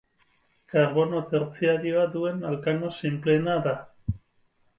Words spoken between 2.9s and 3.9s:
sinpleena da.